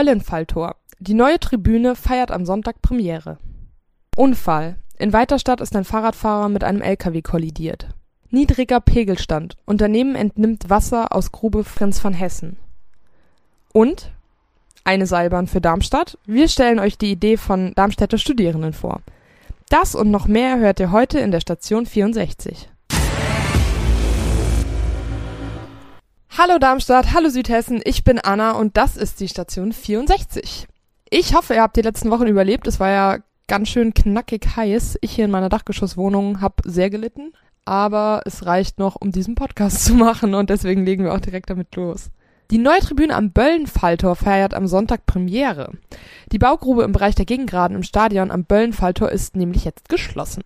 Böllenfalltor. 0.00 0.76
Die 0.98 1.12
neue 1.12 1.38
Tribüne 1.38 1.94
feiert 1.94 2.30
am 2.30 2.46
Sonntag 2.46 2.80
Premiere. 2.80 3.36
Unfall. 4.16 4.78
In 4.98 5.12
Weiterstadt 5.12 5.60
ist 5.60 5.76
ein 5.76 5.84
Fahrradfahrer 5.84 6.48
mit 6.48 6.64
einem 6.64 6.80
LKW 6.80 7.20
kollidiert. 7.20 7.88
Niedriger 8.30 8.80
Pegelstand. 8.80 9.58
Unternehmen 9.66 10.14
entnimmt 10.14 10.70
Wasser 10.70 11.14
aus 11.14 11.32
Grube 11.32 11.64
Prinz 11.64 12.00
von 12.00 12.14
Hessen. 12.14 12.56
Und 13.74 14.10
eine 14.84 15.04
Seilbahn 15.04 15.48
für 15.48 15.60
Darmstadt. 15.60 16.16
Wir 16.24 16.48
stellen 16.48 16.78
euch 16.78 16.96
die 16.96 17.12
Idee 17.12 17.36
von 17.36 17.74
Darmstädter 17.74 18.16
Studierenden 18.16 18.72
vor. 18.72 19.02
Das 19.68 19.94
und 19.94 20.10
noch 20.10 20.26
mehr 20.26 20.58
hört 20.58 20.80
ihr 20.80 20.92
heute 20.92 21.18
in 21.20 21.30
der 21.30 21.40
Station 21.40 21.84
64. 21.84 22.70
Hallo 26.42 26.58
Darmstadt, 26.58 27.12
hallo 27.12 27.28
Südhessen, 27.28 27.82
ich 27.84 28.02
bin 28.02 28.18
Anna 28.18 28.52
und 28.52 28.78
das 28.78 28.96
ist 28.96 29.20
die 29.20 29.28
Station 29.28 29.72
64. 29.74 30.68
Ich 31.10 31.34
hoffe, 31.34 31.52
ihr 31.52 31.60
habt 31.60 31.76
die 31.76 31.82
letzten 31.82 32.10
Wochen 32.10 32.26
überlebt. 32.26 32.66
Es 32.66 32.80
war 32.80 32.88
ja 32.88 33.18
ganz 33.46 33.68
schön 33.68 33.92
knackig 33.92 34.56
heiß. 34.56 34.96
Ich 35.02 35.12
hier 35.12 35.26
in 35.26 35.30
meiner 35.30 35.50
Dachgeschosswohnung 35.50 36.40
habe 36.40 36.54
sehr 36.64 36.88
gelitten, 36.88 37.34
aber 37.66 38.22
es 38.24 38.46
reicht 38.46 38.78
noch, 38.78 38.96
um 38.98 39.12
diesen 39.12 39.34
Podcast 39.34 39.84
zu 39.84 39.92
machen 39.92 40.32
und 40.32 40.48
deswegen 40.48 40.86
legen 40.86 41.04
wir 41.04 41.12
auch 41.12 41.20
direkt 41.20 41.50
damit 41.50 41.76
los. 41.76 42.08
Die 42.50 42.56
neue 42.56 42.80
Tribüne 42.80 43.14
am 43.14 43.32
Böllenfalltor 43.32 44.16
feiert 44.16 44.54
am 44.54 44.66
Sonntag 44.66 45.04
Premiere. 45.04 45.72
Die 46.32 46.38
Baugrube 46.38 46.84
im 46.84 46.92
Bereich 46.92 47.16
der 47.16 47.26
Gegengraden 47.26 47.76
im 47.76 47.82
Stadion 47.82 48.30
am 48.30 48.46
Böllenfalltor 48.46 49.10
ist 49.10 49.36
nämlich 49.36 49.66
jetzt 49.66 49.90
geschlossen. 49.90 50.42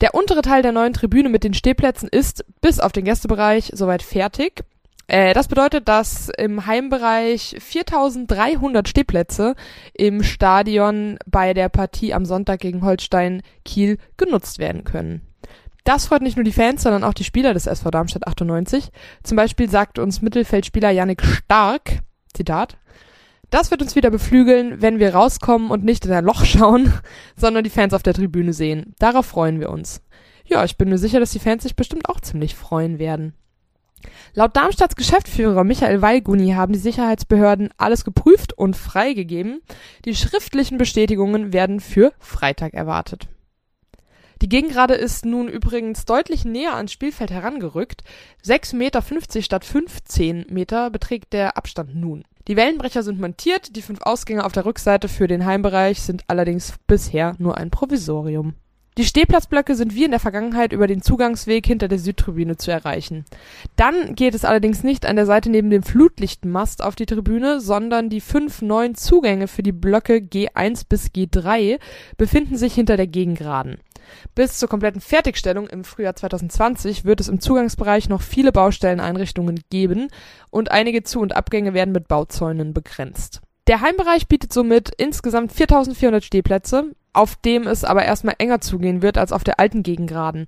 Der 0.00 0.16
untere 0.16 0.42
Teil 0.42 0.62
der 0.62 0.72
neuen 0.72 0.94
Tribüne 0.94 1.28
mit 1.28 1.44
den 1.44 1.54
Stehplätzen 1.54 2.08
ist 2.08 2.44
bis 2.60 2.80
auf 2.80 2.90
den 2.90 3.04
Gästebereich 3.04 3.70
soweit 3.72 4.02
fertig. 4.02 4.64
Äh, 5.06 5.34
das 5.34 5.48
bedeutet, 5.48 5.88
dass 5.88 6.30
im 6.36 6.66
Heimbereich 6.66 7.56
4300 7.58 8.88
Stehplätze 8.88 9.54
im 9.94 10.22
Stadion 10.22 11.18
bei 11.26 11.54
der 11.54 11.68
Partie 11.68 12.14
am 12.14 12.24
Sonntag 12.24 12.60
gegen 12.60 12.82
Holstein 12.82 13.42
Kiel 13.64 13.98
genutzt 14.16 14.58
werden 14.58 14.84
können. 14.84 15.22
Das 15.84 16.06
freut 16.06 16.22
nicht 16.22 16.36
nur 16.36 16.44
die 16.44 16.52
Fans, 16.52 16.82
sondern 16.82 17.02
auch 17.02 17.14
die 17.14 17.24
Spieler 17.24 17.54
des 17.54 17.66
SV 17.66 17.90
Darmstadt 17.90 18.26
98. 18.26 18.90
Zum 19.24 19.36
Beispiel 19.36 19.68
sagt 19.68 19.98
uns 19.98 20.22
Mittelfeldspieler 20.22 20.90
Yannick 20.90 21.24
Stark, 21.24 22.00
Zitat, 22.32 22.76
das 23.50 23.70
wird 23.70 23.82
uns 23.82 23.96
wieder 23.96 24.10
beflügeln, 24.10 24.80
wenn 24.80 24.98
wir 24.98 25.14
rauskommen 25.14 25.70
und 25.70 25.84
nicht 25.84 26.06
in 26.06 26.12
ein 26.12 26.24
Loch 26.24 26.44
schauen, 26.44 26.92
sondern 27.36 27.64
die 27.64 27.70
Fans 27.70 27.92
auf 27.92 28.02
der 28.02 28.14
Tribüne 28.14 28.52
sehen. 28.52 28.94
Darauf 28.98 29.26
freuen 29.26 29.60
wir 29.60 29.70
uns. 29.70 30.02
Ja, 30.46 30.64
ich 30.64 30.76
bin 30.76 30.88
mir 30.88 30.98
sicher, 30.98 31.20
dass 31.20 31.32
die 31.32 31.38
Fans 31.38 31.64
sich 31.64 31.76
bestimmt 31.76 32.08
auch 32.08 32.20
ziemlich 32.20 32.54
freuen 32.54 32.98
werden. 32.98 33.34
Laut 34.34 34.56
Darmstadts 34.56 34.96
Geschäftsführer 34.96 35.64
Michael 35.64 36.02
Weilguni 36.02 36.52
haben 36.52 36.72
die 36.72 36.78
Sicherheitsbehörden 36.78 37.70
alles 37.76 38.04
geprüft 38.04 38.52
und 38.52 38.76
freigegeben. 38.76 39.60
Die 40.04 40.14
schriftlichen 40.14 40.78
Bestätigungen 40.78 41.52
werden 41.52 41.80
für 41.80 42.12
Freitag 42.18 42.74
erwartet. 42.74 43.28
Die 44.42 44.48
Gegengrade 44.48 44.94
ist 44.94 45.24
nun 45.24 45.46
übrigens 45.46 46.04
deutlich 46.04 46.44
näher 46.44 46.74
ans 46.74 46.92
Spielfeld 46.92 47.30
herangerückt. 47.30 48.02
6,50 48.44 48.76
Meter 48.76 49.02
statt 49.42 49.64
15 49.64 50.46
Meter 50.48 50.90
beträgt 50.90 51.32
der 51.32 51.56
Abstand 51.56 51.94
nun. 51.94 52.24
Die 52.48 52.56
Wellenbrecher 52.56 53.04
sind 53.04 53.20
montiert, 53.20 53.76
die 53.76 53.82
fünf 53.82 54.00
Ausgänge 54.02 54.44
auf 54.44 54.50
der 54.50 54.64
Rückseite 54.64 55.06
für 55.06 55.28
den 55.28 55.44
Heimbereich 55.44 56.02
sind 56.02 56.24
allerdings 56.26 56.74
bisher 56.88 57.36
nur 57.38 57.56
ein 57.56 57.70
Provisorium. 57.70 58.54
Die 58.98 59.06
Stehplatzblöcke 59.06 59.74
sind 59.74 59.94
wie 59.94 60.04
in 60.04 60.10
der 60.10 60.20
Vergangenheit 60.20 60.74
über 60.74 60.86
den 60.86 61.00
Zugangsweg 61.00 61.66
hinter 61.66 61.88
der 61.88 61.98
Südtribüne 61.98 62.58
zu 62.58 62.70
erreichen. 62.70 63.24
Dann 63.76 64.14
geht 64.14 64.34
es 64.34 64.44
allerdings 64.44 64.82
nicht 64.82 65.06
an 65.06 65.16
der 65.16 65.24
Seite 65.24 65.48
neben 65.48 65.70
dem 65.70 65.82
Flutlichtmast 65.82 66.82
auf 66.82 66.94
die 66.94 67.06
Tribüne, 67.06 67.62
sondern 67.62 68.10
die 68.10 68.20
fünf 68.20 68.60
neuen 68.60 68.94
Zugänge 68.94 69.48
für 69.48 69.62
die 69.62 69.72
Blöcke 69.72 70.16
G1 70.16 70.82
bis 70.86 71.06
G3 71.06 71.78
befinden 72.18 72.58
sich 72.58 72.74
hinter 72.74 72.98
der 72.98 73.06
Gegengraden. 73.06 73.78
Bis 74.34 74.58
zur 74.58 74.68
kompletten 74.68 75.00
Fertigstellung 75.00 75.68
im 75.68 75.84
Frühjahr 75.84 76.14
2020 76.14 77.06
wird 77.06 77.20
es 77.20 77.28
im 77.28 77.40
Zugangsbereich 77.40 78.10
noch 78.10 78.20
viele 78.20 78.52
Baustelleneinrichtungen 78.52 79.60
geben 79.70 80.08
und 80.50 80.70
einige 80.70 81.02
Zu- 81.02 81.20
und 81.20 81.34
Abgänge 81.34 81.72
werden 81.72 81.92
mit 81.92 82.08
Bauzäunen 82.08 82.74
begrenzt. 82.74 83.40
Der 83.68 83.80
Heimbereich 83.80 84.26
bietet 84.26 84.52
somit 84.52 84.90
insgesamt 84.98 85.52
4400 85.52 86.24
Stehplätze, 86.24 86.92
auf 87.12 87.36
dem 87.36 87.66
es 87.66 87.84
aber 87.84 88.04
erstmal 88.04 88.34
enger 88.38 88.60
zugehen 88.60 89.02
wird 89.02 89.18
als 89.18 89.32
auf 89.32 89.44
der 89.44 89.60
alten 89.60 89.82
Gegengraden. 89.82 90.46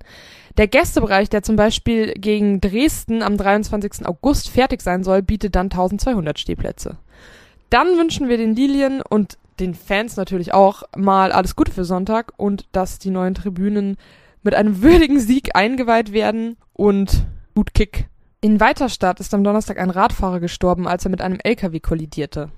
Der 0.57 0.67
Gästebereich, 0.67 1.29
der 1.29 1.43
zum 1.43 1.55
Beispiel 1.55 2.13
gegen 2.13 2.61
Dresden 2.61 3.21
am 3.21 3.37
23. 3.37 4.05
August 4.05 4.49
fertig 4.49 4.81
sein 4.81 5.03
soll, 5.03 5.21
bietet 5.21 5.55
dann 5.55 5.65
1200 5.65 6.39
Stehplätze. 6.39 6.97
Dann 7.69 7.97
wünschen 7.97 8.29
wir 8.29 8.37
den 8.37 8.55
Lilien 8.55 9.01
und 9.01 9.37
den 9.59 9.73
Fans 9.73 10.17
natürlich 10.17 10.53
auch 10.53 10.83
mal 10.95 11.31
alles 11.31 11.55
Gute 11.55 11.71
für 11.71 11.85
Sonntag 11.85 12.33
und 12.37 12.65
dass 12.71 12.99
die 12.99 13.09
neuen 13.09 13.35
Tribünen 13.35 13.97
mit 14.43 14.55
einem 14.55 14.81
würdigen 14.81 15.19
Sieg 15.19 15.55
eingeweiht 15.55 16.13
werden 16.13 16.57
und 16.73 17.25
gut 17.53 17.73
Kick. 17.73 18.07
In 18.41 18.59
Weiterstadt 18.59 19.19
ist 19.19 19.33
am 19.33 19.43
Donnerstag 19.43 19.79
ein 19.79 19.89
Radfahrer 19.89 20.39
gestorben, 20.39 20.87
als 20.87 21.05
er 21.05 21.11
mit 21.11 21.21
einem 21.21 21.39
LKW 21.43 21.79
kollidierte. 21.79 22.49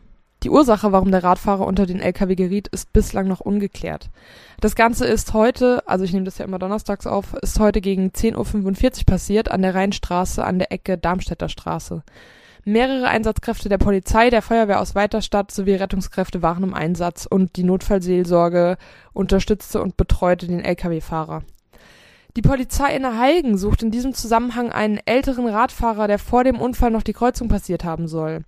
Die 0.43 0.51
Ursache, 0.51 0.91
warum 0.91 1.11
der 1.11 1.23
Radfahrer 1.23 1.65
unter 1.65 1.85
den 1.87 1.99
LKW 1.99 2.35
geriet, 2.35 2.67
ist 2.67 2.93
bislang 2.93 3.27
noch 3.27 3.39
ungeklärt. 3.39 4.09
Das 4.61 4.75
Ganze 4.75 5.05
ist 5.05 5.33
heute, 5.33 5.81
also 5.87 6.05
ich 6.05 6.13
nehme 6.13 6.25
das 6.25 6.37
ja 6.37 6.45
immer 6.45 6.59
donnerstags 6.59 7.07
auf, 7.07 7.33
ist 7.41 7.59
heute 7.59 7.81
gegen 7.81 8.09
10.45 8.09 8.99
Uhr 8.99 9.05
passiert 9.05 9.49
an 9.49 9.63
der 9.63 9.73
Rheinstraße 9.73 10.43
an 10.43 10.59
der 10.59 10.71
Ecke 10.71 10.97
Darmstädter 10.97 11.49
Straße. 11.49 12.03
Mehrere 12.65 13.07
Einsatzkräfte 13.07 13.69
der 13.69 13.77
Polizei, 13.77 14.29
der 14.29 14.41
Feuerwehr 14.41 14.81
aus 14.81 14.93
Weiterstadt 14.93 15.51
sowie 15.51 15.75
Rettungskräfte 15.75 16.41
waren 16.41 16.63
im 16.63 16.73
Einsatz 16.73 17.25
und 17.25 17.55
die 17.55 17.63
Notfallseelsorge 17.63 18.77
unterstützte 19.13 19.81
und 19.81 19.97
betreute 19.97 20.47
den 20.47 20.59
Lkw-Fahrer. 20.59 21.43
Die 22.35 22.43
Polizei 22.43 22.95
in 22.95 23.17
Heilgen 23.17 23.57
sucht 23.57 23.81
in 23.81 23.89
diesem 23.89 24.13
Zusammenhang 24.13 24.71
einen 24.71 24.99
älteren 25.05 25.47
Radfahrer, 25.47 26.07
der 26.07 26.19
vor 26.19 26.43
dem 26.43 26.59
Unfall 26.59 26.91
noch 26.91 27.01
die 27.01 27.13
Kreuzung 27.13 27.47
passiert 27.47 27.83
haben 27.83 28.07
soll. 28.07 28.43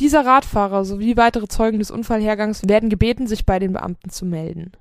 Dieser 0.00 0.24
Radfahrer 0.24 0.86
sowie 0.86 1.18
weitere 1.18 1.46
Zeugen 1.46 1.78
des 1.78 1.90
Unfallhergangs 1.90 2.66
werden 2.66 2.88
gebeten, 2.88 3.26
sich 3.26 3.44
bei 3.44 3.58
den 3.58 3.74
Beamten 3.74 4.08
zu 4.08 4.24
melden. 4.24 4.72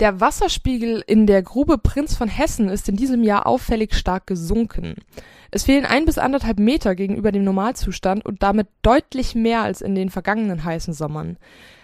Der 0.00 0.20
Wasserspiegel 0.20 1.04
in 1.06 1.26
der 1.26 1.42
Grube 1.42 1.78
Prinz 1.78 2.16
von 2.16 2.26
Hessen 2.26 2.68
ist 2.68 2.88
in 2.88 2.96
diesem 2.96 3.22
Jahr 3.22 3.46
auffällig 3.46 3.94
stark 3.94 4.26
gesunken. 4.26 4.96
Es 5.52 5.64
fehlen 5.64 5.86
ein 5.86 6.04
bis 6.04 6.18
anderthalb 6.18 6.58
Meter 6.58 6.96
gegenüber 6.96 7.30
dem 7.30 7.44
Normalzustand 7.44 8.26
und 8.26 8.42
damit 8.42 8.66
deutlich 8.82 9.36
mehr 9.36 9.62
als 9.62 9.82
in 9.82 9.94
den 9.94 10.10
vergangenen 10.10 10.64
heißen 10.64 10.94
Sommern. 10.94 11.36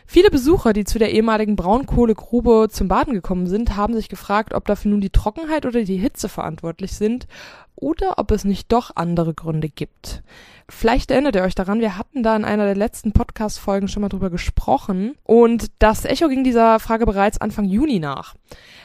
Viele 0.07 0.31
Besucher, 0.31 0.73
die 0.73 0.85
zu 0.85 0.99
der 0.99 1.13
ehemaligen 1.13 1.57
Braunkohlegrube 1.57 2.69
zum 2.71 2.89
Baden 2.89 3.13
gekommen 3.13 3.47
sind, 3.47 3.77
haben 3.77 3.95
sich 3.95 4.09
gefragt, 4.09 4.55
ob 4.55 4.65
dafür 4.67 4.93
nun 4.93 5.01
die 5.01 5.11
Trockenheit 5.11 5.67
oder 5.67 5.83
die 5.83 5.97
Hitze 5.97 6.29
verantwortlich 6.29 6.93
sind 6.93 7.27
oder 7.75 8.19
ob 8.19 8.31
es 8.31 8.45
nicht 8.45 8.73
doch 8.73 8.93
andere 8.95 9.35
Gründe 9.35 9.69
gibt. 9.69 10.23
Vielleicht 10.69 11.11
erinnert 11.11 11.37
ihr 11.37 11.43
euch 11.43 11.55
daran, 11.55 11.81
wir 11.81 11.97
hatten 11.97 12.23
da 12.23 12.35
in 12.35 12.45
einer 12.45 12.65
der 12.65 12.75
letzten 12.75 13.13
Podcast-Folgen 13.13 13.89
schon 13.89 14.01
mal 14.01 14.09
drüber 14.09 14.31
gesprochen 14.31 15.15
und 15.25 15.67
das 15.79 16.05
Echo 16.05 16.29
ging 16.29 16.43
dieser 16.43 16.81
Frage 16.81 17.07
bereits 17.07 17.41
Anfang 17.41 17.67
Juni 17.67 18.01
nach. 18.01 18.35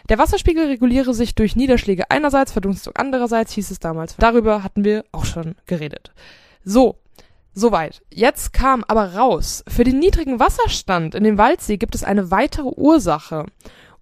Der 0.10 0.18
Wasserspiegel 0.18 0.68
reguliere 0.68 1.14
sich 1.14 1.34
durch 1.34 1.56
Niederschläge 1.56 2.10
einerseits, 2.10 2.52
Verdunstung 2.52 2.94
andererseits, 2.96 3.54
hieß 3.54 3.72
es 3.72 3.80
damals. 3.80 4.16
Darüber 4.18 4.64
hatten 4.64 4.84
wir 4.84 5.06
auch 5.12 5.26
schon 5.26 5.56
geredet. 5.66 6.12
So, 6.64 6.98
Soweit. 7.54 8.02
Jetzt 8.10 8.54
kam 8.54 8.84
aber 8.88 9.16
raus, 9.16 9.64
für 9.68 9.84
den 9.84 10.00
niedrigen 10.00 10.40
Wasserstand 10.40 11.16
in 11.16 11.24
dem 11.24 11.38
Waldsee 11.38 11.78
gibt 11.78 11.96
es 11.96 12.04
eine 12.04 12.32
weitere 12.32 12.70
Ursache. 12.76 13.46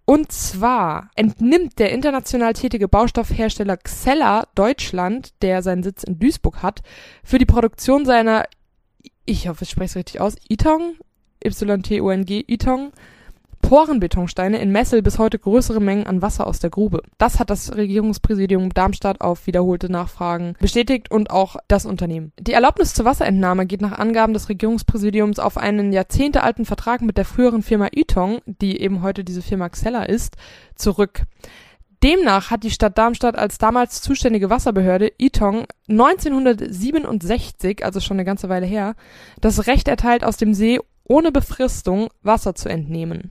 Und 0.06 0.32
zwar 0.32 1.12
entnimmt 1.16 1.78
der 1.78 1.92
international 1.92 2.54
tätige 2.54 2.88
Baustoffhersteller 2.88 3.78
Xella 3.78 4.48
Deutschland, 4.56 5.34
der 5.44 5.62
seinen 5.62 5.84
Sitz 5.84 6.04
in 6.04 6.20
Duisburg 6.20 6.64
hat, 6.64 6.82
für 7.24 7.38
die 7.38 7.46
Produktion 7.46 8.06
seiner, 8.06 8.46
ich 9.26 9.48
hoffe, 9.48 9.64
ich 9.64 9.70
spreche 9.70 9.86
es 9.86 9.96
richtig 9.96 10.22
aus, 10.22 10.36
Itong, 10.48 10.96
Y-T-O-N-G, 11.44 12.44
Itong, 12.48 12.92
Porenbetonsteine 13.70 14.58
in 14.58 14.72
Messel 14.72 15.04
bis 15.04 15.20
heute 15.20 15.38
größere 15.38 15.80
Mengen 15.80 16.08
an 16.08 16.24
Wasser 16.24 16.48
aus 16.48 16.58
der 16.58 16.72
Grube. 16.72 17.04
Das 17.20 17.38
hat 17.38 17.52
das 17.52 17.76
Regierungspräsidium 17.76 18.74
Darmstadt 18.74 19.22
auf 19.22 19.46
wiederholte 19.46 19.92
Nachfragen 19.92 20.56
bestätigt 20.60 21.12
und 21.12 21.30
auch 21.30 21.56
das 21.68 21.86
Unternehmen. 21.86 22.34
Die 22.40 22.54
Erlaubnis 22.54 22.96
zur 22.96 23.06
Wasserentnahme 23.06 23.68
geht 23.68 23.82
nach 23.82 24.00
Angaben 24.00 24.34
des 24.34 24.50
Regierungspräsidiums 24.50 25.38
auf 25.38 25.60
einen 25.60 25.94
jahrzehntealten 25.94 26.66
Vertrag 26.66 27.04
mit 27.04 27.18
der 27.18 27.26
früheren 27.26 27.62
Firma 27.62 27.90
Ytong, 27.96 28.40
die 28.48 28.82
eben 28.82 29.04
heute 29.04 29.24
diese 29.24 29.44
Firma 29.44 29.70
Xella 29.70 30.06
ist, 30.06 30.38
zurück. 30.74 31.26
Demnach 32.04 32.50
hat 32.50 32.64
die 32.64 32.72
Stadt 32.72 32.98
Darmstadt 32.98 33.38
als 33.38 33.60
damals 33.60 34.02
zuständige 34.02 34.50
Wasserbehörde 34.50 35.12
Ytong 35.22 35.66
1967, 35.88 37.86
also 37.86 38.00
schon 38.00 38.16
eine 38.16 38.26
ganze 38.26 38.50
Weile 38.50 38.66
her, 38.66 38.96
das 39.42 39.68
Recht 39.68 39.88
erteilt, 39.88 40.24
aus 40.24 40.38
dem 40.38 40.56
See 40.56 40.80
ohne 41.04 41.32
Befristung 41.32 42.10
Wasser 42.24 42.56
zu 42.56 42.68
entnehmen. 42.68 43.30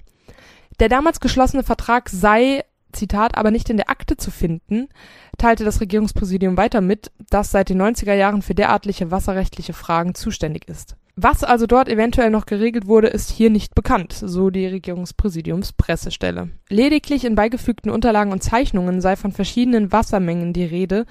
Der 0.80 0.88
damals 0.88 1.20
geschlossene 1.20 1.62
Vertrag 1.62 2.08
sei 2.08 2.64
Zitat, 2.92 3.36
aber 3.36 3.50
nicht 3.50 3.68
in 3.68 3.76
der 3.76 3.90
Akte 3.90 4.16
zu 4.16 4.30
finden, 4.30 4.88
teilte 5.36 5.64
das 5.64 5.80
Regierungspräsidium 5.80 6.56
weiter 6.56 6.80
mit, 6.80 7.10
das 7.30 7.50
seit 7.50 7.68
den 7.68 7.80
90er 7.82 8.14
Jahren 8.14 8.42
für 8.42 8.54
derartige 8.54 9.10
wasserrechtliche 9.10 9.72
Fragen 9.72 10.14
zuständig 10.14 10.68
ist. 10.68 10.96
Was 11.20 11.42
also 11.42 11.66
dort 11.66 11.88
eventuell 11.88 12.30
noch 12.30 12.46
geregelt 12.46 12.86
wurde, 12.86 13.08
ist 13.08 13.30
hier 13.30 13.50
nicht 13.50 13.74
bekannt, 13.74 14.12
so 14.12 14.50
die 14.50 14.66
Regierungspräsidiums 14.66 15.72
Pressestelle. 15.72 16.50
Lediglich 16.68 17.24
in 17.24 17.34
beigefügten 17.34 17.90
Unterlagen 17.90 18.30
und 18.30 18.42
Zeichnungen 18.42 19.00
sei 19.00 19.16
von 19.16 19.32
verschiedenen 19.32 19.90
Wassermengen 19.90 20.52
die 20.52 20.64
Rede, 20.64 21.06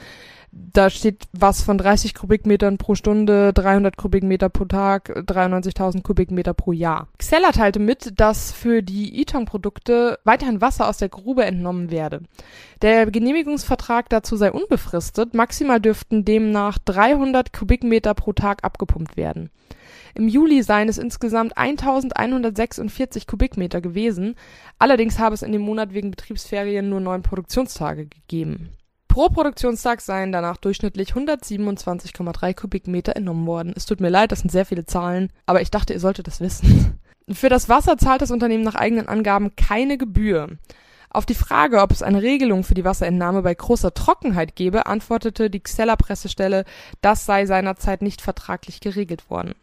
da 0.51 0.89
steht 0.89 1.27
was 1.33 1.61
von 1.61 1.77
30 1.77 2.13
Kubikmetern 2.13 2.77
pro 2.77 2.95
Stunde, 2.95 3.51
300 3.53 3.97
Kubikmeter 3.97 4.49
pro 4.49 4.65
Tag, 4.65 5.09
93.000 5.09 6.03
Kubikmeter 6.03 6.53
pro 6.53 6.71
Jahr. 6.71 7.07
Xella 7.17 7.51
teilte 7.51 7.79
mit, 7.79 8.19
dass 8.19 8.51
für 8.51 8.81
die 8.81 9.21
Iton-Produkte 9.21 10.19
weiterhin 10.23 10.61
Wasser 10.61 10.87
aus 10.87 10.97
der 10.97 11.09
Grube 11.09 11.43
entnommen 11.45 11.91
werde. 11.91 12.21
Der 12.81 13.05
Genehmigungsvertrag 13.11 14.09
dazu 14.09 14.35
sei 14.37 14.51
unbefristet, 14.51 15.33
maximal 15.33 15.81
dürften 15.81 16.23
demnach 16.23 16.77
300 16.79 17.51
Kubikmeter 17.51 18.13
pro 18.13 18.33
Tag 18.33 18.63
abgepumpt 18.63 19.17
werden. 19.17 19.49
Im 20.15 20.27
Juli 20.27 20.63
seien 20.63 20.89
es 20.89 20.97
insgesamt 20.97 21.57
1146 21.57 23.27
Kubikmeter 23.27 23.81
gewesen, 23.81 24.35
allerdings 24.79 25.19
habe 25.19 25.35
es 25.35 25.43
in 25.43 25.51
dem 25.51 25.61
Monat 25.61 25.93
wegen 25.93 26.09
Betriebsferien 26.09 26.89
nur 26.89 27.01
neun 27.01 27.21
Produktionstage 27.21 28.07
gegeben. 28.07 28.71
Pro 29.17 29.29
Produktionstag 29.29 30.01
seien 30.01 30.31
danach 30.31 30.57
durchschnittlich 30.57 31.13
127,3 31.13 32.53
Kubikmeter 32.53 33.15
entnommen 33.15 33.47
worden. 33.47 33.73
Es 33.75 33.87
tut 33.87 33.99
mir 33.99 34.09
leid, 34.09 34.31
das 34.31 34.41
sind 34.41 34.51
sehr 34.51 34.67
viele 34.67 34.85
Zahlen, 34.85 35.33
aber 35.47 35.59
ich 35.59 35.71
dachte, 35.71 35.93
ihr 35.93 35.99
solltet 35.99 36.27
das 36.27 36.39
wissen. 36.39 36.99
Für 37.27 37.49
das 37.49 37.67
Wasser 37.67 37.97
zahlt 37.97 38.21
das 38.21 38.29
Unternehmen 38.29 38.63
nach 38.63 38.75
eigenen 38.75 39.07
Angaben 39.07 39.55
keine 39.55 39.97
Gebühr. 39.97 40.49
Auf 41.09 41.25
die 41.25 41.33
Frage, 41.33 41.81
ob 41.81 41.91
es 41.91 42.03
eine 42.03 42.21
Regelung 42.21 42.63
für 42.63 42.75
die 42.75 42.85
Wasserentnahme 42.85 43.41
bei 43.41 43.55
großer 43.55 43.91
Trockenheit 43.91 44.55
gebe, 44.55 44.85
antwortete 44.85 45.49
die 45.49 45.61
Xella-Pressestelle, 45.61 46.63
das 47.01 47.25
sei 47.25 47.47
seinerzeit 47.47 48.03
nicht 48.03 48.21
vertraglich 48.21 48.81
geregelt 48.81 49.31
worden. 49.31 49.55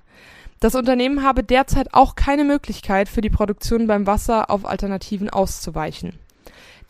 Das 0.58 0.74
Unternehmen 0.74 1.22
habe 1.22 1.44
derzeit 1.44 1.94
auch 1.94 2.16
keine 2.16 2.42
Möglichkeit, 2.42 3.08
für 3.08 3.20
die 3.20 3.30
Produktion 3.30 3.86
beim 3.86 4.08
Wasser 4.08 4.50
auf 4.50 4.66
Alternativen 4.66 5.30
auszuweichen. 5.30 6.18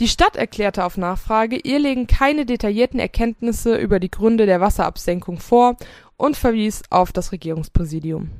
Die 0.00 0.08
Stadt 0.08 0.36
erklärte 0.36 0.84
auf 0.84 0.96
Nachfrage, 0.96 1.56
ihr 1.56 1.78
lägen 1.78 2.06
keine 2.06 2.46
detaillierten 2.46 2.98
Erkenntnisse 2.98 3.76
über 3.76 4.00
die 4.00 4.10
Gründe 4.10 4.46
der 4.46 4.60
Wasserabsenkung 4.60 5.38
vor 5.38 5.76
und 6.16 6.36
verwies 6.36 6.82
auf 6.90 7.12
das 7.12 7.32
Regierungspräsidium. 7.32 8.30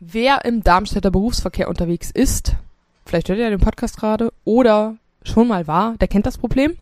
Wer 0.00 0.44
im 0.44 0.62
Darmstädter 0.62 1.10
Berufsverkehr 1.10 1.68
unterwegs 1.68 2.10
ist, 2.10 2.56
vielleicht 3.06 3.28
hört 3.28 3.38
ihr 3.38 3.50
den 3.50 3.60
Podcast 3.60 3.96
gerade, 3.96 4.32
oder 4.44 4.96
schon 5.22 5.48
mal 5.48 5.66
war, 5.66 5.96
der 5.96 6.08
kennt 6.08 6.26
das 6.26 6.38
Problem. 6.38 6.76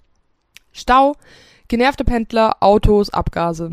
Stau, 0.73 1.15
genervte 1.69 2.05
Pendler, 2.05 2.57
Autos, 2.61 3.11
Abgase. 3.11 3.71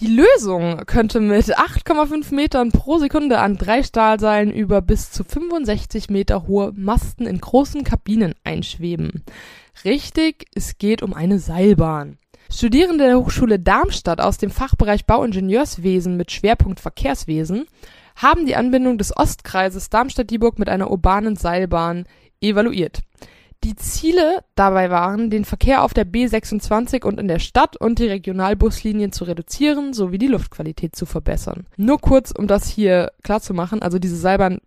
Die 0.00 0.06
Lösung 0.06 0.86
könnte 0.86 1.20
mit 1.20 1.58
8,5 1.58 2.34
Metern 2.34 2.72
pro 2.72 2.96
Sekunde 2.96 3.38
an 3.38 3.58
drei 3.58 3.82
Stahlseilen 3.82 4.50
über 4.50 4.80
bis 4.80 5.10
zu 5.10 5.24
65 5.24 6.08
Meter 6.08 6.46
hohe 6.46 6.72
Masten 6.74 7.26
in 7.26 7.38
großen 7.38 7.84
Kabinen 7.84 8.34
einschweben. 8.42 9.24
Richtig, 9.84 10.46
es 10.54 10.78
geht 10.78 11.02
um 11.02 11.12
eine 11.12 11.38
Seilbahn. 11.38 12.16
Studierende 12.50 13.04
der 13.04 13.18
Hochschule 13.18 13.58
Darmstadt 13.58 14.22
aus 14.22 14.38
dem 14.38 14.50
Fachbereich 14.50 15.04
Bauingenieurswesen 15.04 16.16
mit 16.16 16.32
Schwerpunkt 16.32 16.80
Verkehrswesen 16.80 17.66
haben 18.16 18.46
die 18.46 18.56
Anbindung 18.56 18.96
des 18.96 19.14
Ostkreises 19.14 19.90
Darmstadt-Dieburg 19.90 20.58
mit 20.58 20.70
einer 20.70 20.90
urbanen 20.90 21.36
Seilbahn 21.36 22.06
evaluiert. 22.40 23.02
Die 23.62 23.76
Ziele 23.76 24.42
dabei 24.54 24.90
waren, 24.90 25.28
den 25.28 25.44
Verkehr 25.44 25.82
auf 25.84 25.92
der 25.92 26.06
B26 26.06 27.04
und 27.04 27.20
in 27.20 27.28
der 27.28 27.38
Stadt 27.38 27.76
und 27.76 27.98
die 27.98 28.06
Regionalbuslinien 28.06 29.12
zu 29.12 29.24
reduzieren 29.24 29.92
sowie 29.92 30.16
die 30.16 30.28
Luftqualität 30.28 30.96
zu 30.96 31.04
verbessern. 31.04 31.66
Nur 31.76 32.00
kurz, 32.00 32.30
um 32.30 32.46
das 32.46 32.68
hier 32.68 33.12
klar 33.22 33.42
zu 33.42 33.52
machen, 33.52 33.82
also 33.82 33.98
diese 33.98 34.16
Seilbahn 34.16 34.60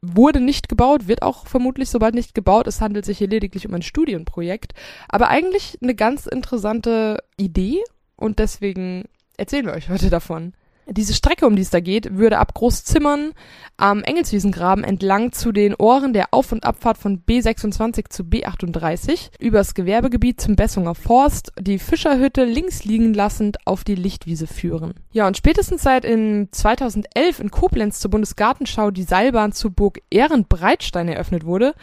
wurde 0.00 0.40
nicht 0.40 0.68
gebaut, 0.68 1.06
wird 1.06 1.22
auch 1.22 1.46
vermutlich 1.46 1.90
sobald 1.90 2.14
nicht 2.14 2.34
gebaut. 2.34 2.66
Es 2.66 2.80
handelt 2.80 3.04
sich 3.04 3.18
hier 3.18 3.28
lediglich 3.28 3.68
um 3.68 3.74
ein 3.74 3.82
Studienprojekt, 3.82 4.72
aber 5.08 5.28
eigentlich 5.28 5.78
eine 5.80 5.94
ganz 5.94 6.26
interessante 6.26 7.22
Idee 7.36 7.78
und 8.16 8.40
deswegen 8.40 9.04
erzählen 9.36 9.66
wir 9.66 9.74
euch 9.74 9.90
heute 9.90 10.10
davon. 10.10 10.54
Diese 10.90 11.12
Strecke, 11.12 11.46
um 11.46 11.54
die 11.54 11.62
es 11.62 11.68
da 11.68 11.80
geht, 11.80 12.16
würde 12.16 12.38
ab 12.38 12.54
Großzimmern 12.54 13.32
am 13.76 14.02
Engelswiesengraben 14.02 14.84
entlang 14.84 15.32
zu 15.32 15.52
den 15.52 15.74
Ohren 15.74 16.14
der 16.14 16.28
Auf- 16.32 16.50
und 16.50 16.64
Abfahrt 16.64 16.96
von 16.96 17.22
B26 17.24 18.08
zu 18.08 18.22
B38 18.22 19.30
übers 19.38 19.74
Gewerbegebiet 19.74 20.40
zum 20.40 20.56
Bessunger 20.56 20.94
Forst 20.94 21.52
die 21.60 21.78
Fischerhütte 21.78 22.44
links 22.44 22.84
liegen 22.84 23.12
lassend 23.12 23.58
auf 23.66 23.84
die 23.84 23.96
Lichtwiese 23.96 24.46
führen. 24.46 24.94
Ja, 25.12 25.26
und 25.26 25.36
spätestens 25.36 25.82
seit 25.82 26.06
in 26.06 26.48
2011 26.52 27.40
in 27.40 27.50
Koblenz 27.50 28.00
zur 28.00 28.10
Bundesgartenschau 28.10 28.90
die 28.90 29.02
Seilbahn 29.02 29.52
zu 29.52 29.70
Burg 29.70 30.00
Ehrenbreitstein 30.08 31.08
eröffnet 31.08 31.44
wurde, 31.44 31.74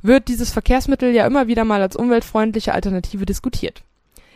wird 0.00 0.28
dieses 0.28 0.50
Verkehrsmittel 0.52 1.12
ja 1.14 1.26
immer 1.26 1.48
wieder 1.48 1.64
mal 1.64 1.82
als 1.82 1.96
umweltfreundliche 1.96 2.72
Alternative 2.72 3.26
diskutiert. 3.26 3.84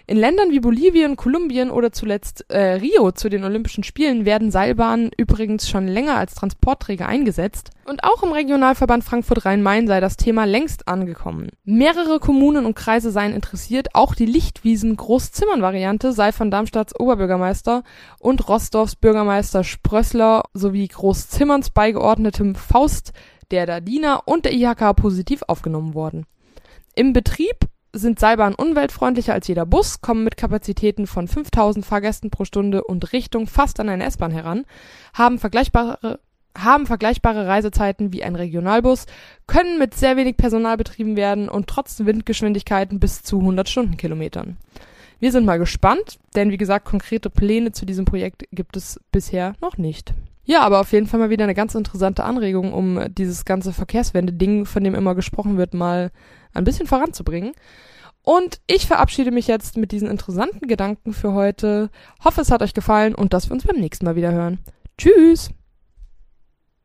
In 0.09 0.17
Ländern 0.17 0.51
wie 0.51 0.61
Bolivien, 0.61 1.17
Kolumbien 1.17 1.71
oder 1.71 1.93
zuletzt 1.93 2.47
äh, 2.49 2.77
Rio 2.77 3.13
zu 3.13 3.29
den 3.29 3.45
Olympischen 3.45 3.85
Spielen 3.85 4.25
werden 4.25 4.51
Seilbahnen 4.51 5.11
übrigens 5.19 5.69
schon 5.69 5.87
länger 5.87 6.17
als 6.17 6.35
Transportträger 6.35 7.07
eingesetzt. 7.07 7.73
Und 7.85 8.05
auch 8.05 8.23
im 8.23 8.33
Regionalverband 8.33 9.05
Frankfurt-Rhein-Main 9.05 9.87
sei 9.87 10.01
das 10.01 10.17
Thema 10.17 10.47
längst 10.47 10.89
angekommen. 10.89 11.51
Mehrere 11.65 12.21
Kommunen 12.21 12.65
und 12.65 12.75
Kreise 12.75 13.11
seien 13.11 13.35
interessiert, 13.35 13.89
auch 13.93 14.15
die 14.15 14.25
Lichtwiesen-Großzimmern-Variante 14.25 16.13
sei 16.13 16.33
von 16.33 16.51
Darmstadts 16.51 16.99
Oberbürgermeister 16.99 17.83
und 18.19 18.49
Rostorfs 18.49 18.97
Bürgermeister 18.97 19.63
Sprössler 19.63 20.45
sowie 20.55 20.89
Großzimmerns 20.89 21.69
beigeordnetem 21.69 22.55
Faust, 22.55 23.13
der 23.51 23.67
Dardina 23.67 24.23
und 24.25 24.47
der 24.47 24.55
IHK 24.55 24.97
positiv 24.97 25.43
aufgenommen 25.49 25.93
worden. 25.93 26.25
Im 26.95 27.13
Betrieb 27.13 27.69
sind 27.93 28.19
Seilbahnen 28.19 28.55
umweltfreundlicher 28.55 29.33
als 29.33 29.49
jeder 29.49 29.67
Bus, 29.67 30.01
kommen 30.01 30.25
mit 30.25 30.37
Kapazitäten 30.37 31.07
von 31.07 31.29
5000 31.29 31.85
Fahrgästen 31.85 32.31
pro 32.31 32.45
Stunde 32.45 32.85
und 32.85 33.13
Richtung 33.13 33.47
fast 33.47 33.81
an 33.81 33.89
eine 33.89 34.05
S-Bahn 34.05 34.31
heran, 34.31 34.65
haben 35.15 35.39
vergleichbare 35.39 36.21
haben 36.57 36.87
vergleichbare 36.87 37.47
Reisezeiten 37.47 38.13
wie 38.13 38.25
ein 38.25 38.35
Regionalbus, 38.35 39.07
können 39.47 39.79
mit 39.79 39.95
sehr 39.95 40.17
wenig 40.17 40.37
Personal 40.37 40.77
betrieben 40.77 41.17
werden 41.17 41.49
und 41.49 41.69
trotz 41.69 42.01
Windgeschwindigkeiten 42.01 42.99
bis 42.99 43.23
zu 43.23 43.39
100 43.39 43.69
Stundenkilometern. 43.69 44.57
Wir 45.21 45.33
sind 45.33 45.47
mal 45.47 45.59
gespannt, 45.59 46.19
denn 46.35 46.51
wie 46.51 46.57
gesagt, 46.57 46.85
konkrete 46.85 47.31
Pläne 47.31 47.73
zu 47.73 47.87
diesem 47.87 48.05
Projekt 48.05 48.45
gibt 48.51 48.77
es 48.77 49.01
bisher 49.13 49.55
noch 49.61 49.79
nicht. 49.79 50.15
Ja, 50.49 50.63
aber 50.63 50.81
auf 50.81 50.93
jeden 50.93 51.07
Fall 51.07 51.21
mal 51.21 51.29
wieder 51.29 51.45
eine 51.45 51.55
ganz 51.55 51.75
interessante 51.75 52.25
Anregung, 52.25 52.73
um 52.73 52.99
dieses 53.13 53.45
ganze 53.45 53.75
Verkehrswende-Ding, 53.75 54.65
von 54.65 54.83
dem 54.83 54.95
immer 54.95 55.15
gesprochen 55.15 55.59
wird, 55.59 55.75
mal 55.75 56.11
ein 56.55 56.65
bisschen 56.65 56.87
voranzubringen. 56.87 57.53
Und 58.23 58.59
ich 58.67 58.87
verabschiede 58.87 59.31
mich 59.31 59.47
jetzt 59.47 59.77
mit 59.77 59.93
diesen 59.93 60.09
interessanten 60.09 60.67
Gedanken 60.67 61.13
für 61.13 61.35
heute. 61.35 61.91
Hoffe, 62.25 62.41
es 62.41 62.51
hat 62.51 62.63
euch 62.63 62.73
gefallen 62.73 63.15
und 63.15 63.35
dass 63.35 63.51
wir 63.51 63.53
uns 63.53 63.67
beim 63.67 63.77
nächsten 63.77 64.07
Mal 64.07 64.17
wieder 64.17 64.33
hören. 64.33 64.59
Tschüss! 64.97 65.51